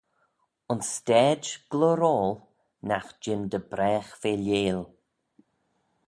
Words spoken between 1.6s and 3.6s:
gloyroil nagh jean dy